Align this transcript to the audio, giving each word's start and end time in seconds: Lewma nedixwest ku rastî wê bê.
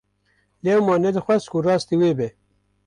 Lewma 0.63 0.95
nedixwest 1.03 1.45
ku 1.51 1.57
rastî 1.65 1.95
wê 2.01 2.11
bê. 2.17 2.29